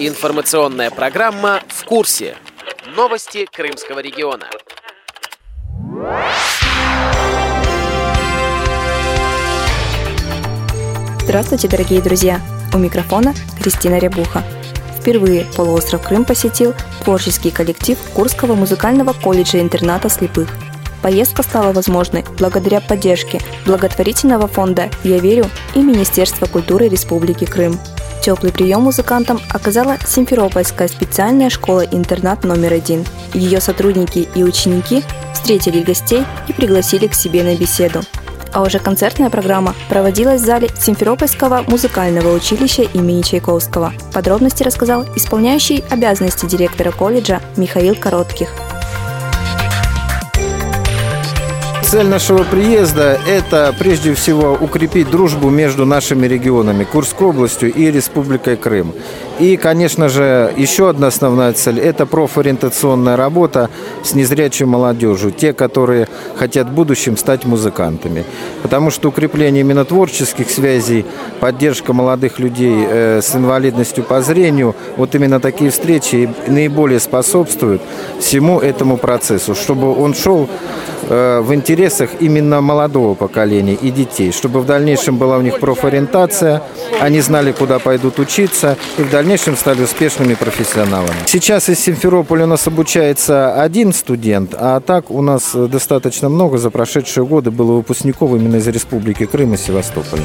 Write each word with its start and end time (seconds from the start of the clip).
Информационная 0.00 0.90
программа 0.92 1.60
«В 1.68 1.84
курсе». 1.84 2.36
Новости 2.94 3.46
Крымского 3.52 3.98
региона. 3.98 4.48
Здравствуйте, 11.22 11.68
дорогие 11.68 12.00
друзья! 12.00 12.40
У 12.72 12.78
микрофона 12.78 13.34
Кристина 13.60 13.98
Рябуха. 13.98 14.44
Впервые 15.08 15.46
полуостров 15.56 16.02
Крым 16.06 16.26
посетил 16.26 16.74
творческий 17.02 17.50
коллектив 17.50 17.96
Курского 18.12 18.54
музыкального 18.54 19.14
колледжа-интерната 19.14 20.10
слепых. 20.10 20.50
Поездка 21.00 21.42
стала 21.42 21.72
возможной 21.72 22.26
благодаря 22.38 22.82
поддержке 22.82 23.40
благотворительного 23.64 24.48
фонда 24.48 24.90
«Я 25.04 25.18
верю» 25.18 25.46
и 25.74 25.78
Министерства 25.78 26.44
культуры 26.44 26.88
Республики 26.88 27.46
Крым. 27.46 27.78
Теплый 28.22 28.52
прием 28.52 28.82
музыкантам 28.82 29.40
оказала 29.48 29.96
Симферопольская 30.06 30.88
специальная 30.88 31.48
школа-интернат 31.48 32.44
номер 32.44 32.74
один. 32.74 33.06
Ее 33.32 33.62
сотрудники 33.62 34.28
и 34.34 34.44
ученики 34.44 35.02
встретили 35.32 35.82
гостей 35.82 36.24
и 36.48 36.52
пригласили 36.52 37.06
к 37.06 37.14
себе 37.14 37.44
на 37.44 37.56
беседу 37.56 38.02
а 38.52 38.62
уже 38.62 38.78
концертная 38.78 39.30
программа 39.30 39.74
проводилась 39.88 40.42
в 40.42 40.44
зале 40.44 40.68
Симферопольского 40.78 41.64
музыкального 41.66 42.34
училища 42.34 42.82
имени 42.82 43.22
Чайковского. 43.22 43.92
Подробности 44.12 44.62
рассказал 44.62 45.04
исполняющий 45.16 45.84
обязанности 45.90 46.46
директора 46.46 46.90
колледжа 46.90 47.40
Михаил 47.56 47.94
Коротких. 47.94 48.48
Цель 51.88 52.06
нашего 52.06 52.44
приезда– 52.44 53.18
это 53.26 53.74
прежде 53.78 54.12
всего 54.12 54.52
укрепить 54.52 55.10
дружбу 55.10 55.48
между 55.48 55.86
нашими 55.86 56.26
регионами, 56.26 56.84
Курской 56.84 57.28
областью 57.28 57.72
и 57.72 57.90
Республикой 57.90 58.58
Крым. 58.58 58.92
И, 59.38 59.56
конечно 59.56 60.10
же, 60.10 60.52
еще 60.58 60.90
одна 60.90 61.06
основная 61.06 61.54
цель– 61.54 61.80
это 61.80 62.04
профориентационная 62.04 63.16
работа 63.16 63.70
с 64.04 64.12
незрячей 64.12 64.66
молодежью, 64.66 65.30
те, 65.30 65.54
которые 65.54 66.08
хотят 66.36 66.66
в 66.66 66.72
будущем 66.72 67.16
стать 67.16 67.46
музыкантами. 67.46 68.26
Потому 68.62 68.90
что 68.90 69.08
укрепление 69.08 69.62
именно 69.62 69.86
творческих 69.86 70.50
связей, 70.50 71.06
поддержка 71.40 71.94
молодых 71.94 72.38
людей 72.38 72.84
э, 72.86 73.22
с 73.22 73.34
инвалидностью 73.34 74.04
по 74.04 74.20
зрению, 74.20 74.76
вот 74.98 75.14
именно 75.14 75.40
такие 75.40 75.70
встречи 75.70 76.28
наиболее 76.48 77.00
способствуют 77.00 77.80
всему 78.20 78.60
этому 78.60 78.98
процессу, 78.98 79.54
чтобы 79.54 79.98
он 79.98 80.12
шел 80.12 80.50
Э, 81.10 81.40
в 81.40 81.54
интересах 81.78 82.10
именно 82.18 82.60
молодого 82.60 83.14
поколения 83.14 83.74
и 83.74 83.92
детей, 83.92 84.32
чтобы 84.32 84.60
в 84.60 84.66
дальнейшем 84.66 85.16
была 85.16 85.38
у 85.38 85.42
них 85.42 85.60
профориентация, 85.60 86.60
они 87.00 87.20
знали, 87.20 87.52
куда 87.52 87.78
пойдут 87.78 88.18
учиться 88.18 88.76
и 88.98 89.02
в 89.02 89.10
дальнейшем 89.10 89.56
стали 89.56 89.82
успешными 89.82 90.34
профессионалами. 90.34 91.14
Сейчас 91.26 91.68
из 91.68 91.78
Симферополя 91.78 92.44
у 92.44 92.48
нас 92.48 92.66
обучается 92.66 93.62
один 93.62 93.92
студент, 93.92 94.56
а 94.58 94.80
так 94.80 95.12
у 95.12 95.22
нас 95.22 95.54
достаточно 95.54 96.28
много 96.28 96.58
за 96.58 96.70
прошедшие 96.70 97.24
годы 97.24 97.52
было 97.52 97.74
выпускников 97.74 98.32
именно 98.32 98.56
из 98.56 98.66
Республики 98.66 99.24
Крым 99.26 99.54
и 99.54 99.56
Севастополя. 99.56 100.24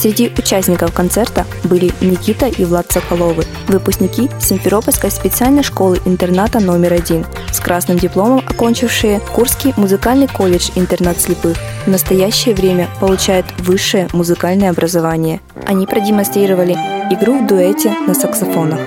Среди 0.00 0.32
участников 0.38 0.94
концерта 0.94 1.44
были 1.64 1.92
Никита 2.00 2.46
и 2.46 2.64
Влад 2.64 2.90
Соколовы, 2.90 3.44
выпускники 3.68 4.30
Симферопольской 4.40 5.10
специальной 5.10 5.62
школы-интерната 5.62 6.58
номер 6.58 6.94
один, 6.94 7.26
с 7.52 7.60
красным 7.60 7.98
дипломом 7.98 8.38
окончившие 8.48 9.20
Курский 9.34 9.74
музыкальный 9.76 10.26
колледж-интернат 10.26 11.20
слепых. 11.20 11.58
В 11.84 11.88
настоящее 11.88 12.54
время 12.54 12.88
получают 12.98 13.44
высшее 13.58 14.08
музыкальное 14.14 14.70
образование. 14.70 15.40
Они 15.66 15.86
продемонстрировали 15.86 16.72
игру 17.12 17.44
в 17.44 17.46
дуэте 17.46 17.94
на 18.06 18.14
саксофонах. 18.14 18.80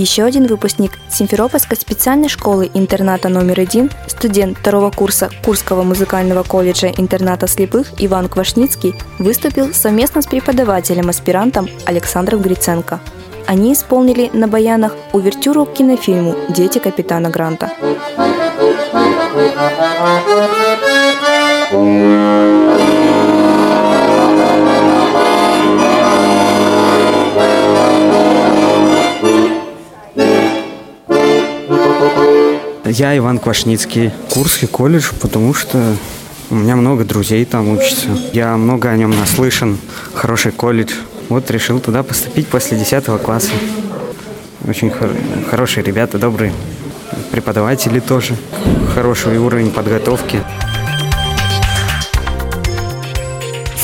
Еще 0.00 0.22
один 0.22 0.46
выпускник 0.46 0.92
Симферопольской 1.10 1.76
специальной 1.76 2.30
школы 2.30 2.70
интерната 2.72 3.28
номер 3.28 3.60
один, 3.60 3.90
студент 4.06 4.56
второго 4.56 4.90
курса 4.90 5.28
Курского 5.44 5.82
музыкального 5.82 6.42
колледжа 6.42 6.90
интерната 6.96 7.46
слепых 7.46 7.88
Иван 7.98 8.30
Квашницкий 8.30 8.94
выступил 9.18 9.74
совместно 9.74 10.22
с 10.22 10.26
преподавателем-аспирантом 10.26 11.68
Александром 11.84 12.40
Гриценко. 12.40 12.98
Они 13.46 13.74
исполнили 13.74 14.30
на 14.32 14.48
баянах 14.48 14.96
увертюру 15.12 15.66
к 15.66 15.74
кинофильму 15.74 16.34
«Дети 16.48 16.78
капитана 16.78 17.28
Гранта». 17.28 17.70
Я 32.90 33.16
Иван 33.16 33.38
Квашницкий, 33.38 34.10
Курский 34.30 34.66
колледж, 34.66 35.12
потому 35.20 35.54
что 35.54 35.94
у 36.50 36.56
меня 36.56 36.74
много 36.74 37.04
друзей 37.04 37.44
там 37.44 37.68
учатся. 37.68 38.08
Я 38.32 38.56
много 38.56 38.90
о 38.90 38.96
нем 38.96 39.10
наслышан. 39.10 39.78
Хороший 40.12 40.50
колледж. 40.50 40.94
Вот 41.28 41.48
решил 41.52 41.78
туда 41.78 42.02
поступить 42.02 42.48
после 42.48 42.76
10 42.76 43.04
класса. 43.22 43.52
Очень 44.66 44.90
хор- 44.90 45.14
хорошие 45.48 45.84
ребята, 45.84 46.18
добрые. 46.18 46.52
Преподаватели 47.30 48.00
тоже. 48.00 48.34
Хороший 48.92 49.38
уровень 49.38 49.70
подготовки. 49.70 50.42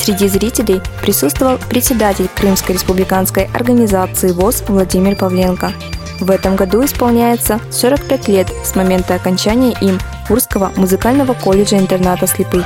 Среди 0.03 0.27
зрителей 0.27 0.81
присутствовал 1.01 1.59
председатель 1.69 2.27
Крымской 2.35 2.75
республиканской 2.75 3.45
организации 3.53 4.31
ВОЗ 4.31 4.63
Владимир 4.67 5.15
Павленко– 5.15 5.71
в 6.19 6.31
этом 6.31 6.55
году 6.55 6.83
исполняется 6.83 7.59
45 7.71 8.27
лет 8.27 8.47
с 8.63 8.75
момента 8.75 9.15
окончания 9.15 9.75
им 9.81 9.99
Курского 10.27 10.71
музыкального 10.75 11.33
колледжа-интерната 11.33 12.27
слепых. 12.27 12.65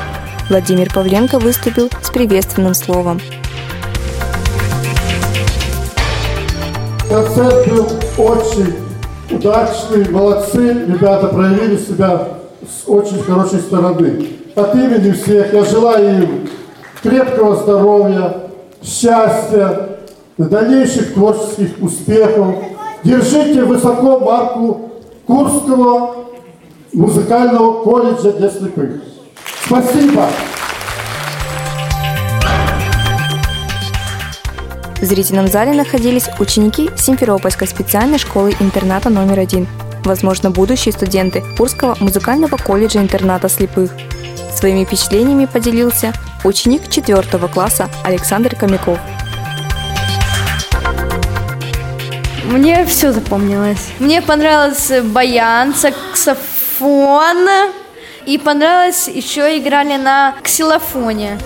Владимир 0.49 0.91
Павленко 0.93 1.39
выступил 1.39 1.89
с 2.01 2.09
приветственным 2.09 2.73
словом. 2.73 3.19
Концерт 7.09 7.69
был 7.69 7.87
очень 8.17 8.75
удачный, 9.29 10.09
молодцы, 10.09 10.85
ребята 10.87 11.27
проявили 11.27 11.77
себя 11.77 12.27
с 12.63 12.87
очень 12.87 13.21
хорошей 13.23 13.59
стороны. 13.59 14.29
От 14.55 14.75
имени 14.75 15.11
всех 15.11 15.53
я 15.53 15.63
желаю 15.65 16.23
им 16.23 16.49
крепкого 17.01 17.55
здоровья, 17.55 18.33
счастья, 18.83 19.89
дальнейших 20.37 21.13
творческих 21.13 21.81
успехов, 21.81 22.55
Держите 23.03 23.63
высоко 23.63 24.19
марку 24.19 24.91
Курского 25.25 26.27
музыкального 26.93 27.83
колледжа 27.83 28.31
для 28.33 28.49
слепых. 28.49 29.01
Спасибо! 29.65 30.27
В 34.99 35.03
зрительном 35.03 35.47
зале 35.47 35.73
находились 35.73 36.29
ученики 36.39 36.91
Симферопольской 36.95 37.67
специальной 37.67 38.19
школы-интерната 38.19 39.09
номер 39.09 39.39
один, 39.39 39.67
возможно, 40.03 40.51
будущие 40.51 40.93
студенты 40.93 41.43
Курского 41.57 41.95
музыкального 41.99 42.57
колледжа-интерната 42.57 43.49
слепых. 43.49 43.91
Своими 44.53 44.85
впечатлениями 44.85 45.45
поделился 45.45 46.13
ученик 46.43 46.87
4 46.87 47.23
класса 47.47 47.89
Александр 48.03 48.55
Комяков– 48.55 48.99
Мне 52.43 52.85
все 52.85 53.11
запомнилось. 53.11 53.89
Мне 53.99 54.21
понравился 54.21 55.03
баян, 55.03 55.73
саксофон. 55.75 57.47
И 58.25 58.37
понравилось, 58.37 59.07
еще 59.07 59.57
играли 59.57 59.97
на 59.97 60.35
ксилофоне. 60.43 61.37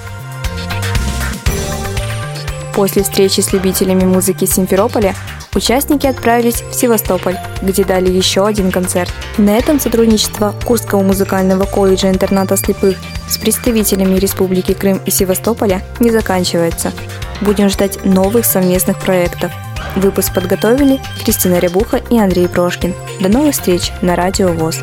После 2.74 3.04
встречи 3.04 3.40
с 3.40 3.54
любителями 3.54 4.04
музыки 4.04 4.44
Симферополя 4.46 5.16
участники 5.54 6.08
отправились 6.08 6.62
в 6.62 6.74
Севастополь, 6.74 7.38
где 7.62 7.86
дали 7.86 8.12
еще 8.12 8.46
один 8.46 8.72
концерт. 8.72 9.14
На 9.38 9.58
этом 9.58 9.80
сотрудничество 9.80 10.54
Курского 10.66 11.02
музыкального 11.02 11.66
колледжа 11.66 12.10
интерната 12.10 12.58
слепых 12.58 12.98
с 13.30 13.38
представителями 13.38 14.18
Республики 14.18 14.74
Крым 14.74 15.00
и 15.06 15.12
Севастополя 15.12 15.82
не 16.02 16.12
заканчивается. 16.12 16.92
Будем 17.42 17.70
ждать 17.70 18.04
новых 18.06 18.46
совместных 18.46 19.00
проектов– 19.00 19.52
Выпуск 19.96 20.34
подготовили 20.34 21.00
Кристина 21.24 21.60
Рябуха 21.60 21.98
и 21.98 22.20
Андрей 22.20 22.48
Прошкин. 22.50 22.94
До 23.22 23.30
новых 23.30 23.54
встреч 23.54 23.92
на 24.02 24.16
Радио 24.16 24.52
ВОЗ. 24.52 24.82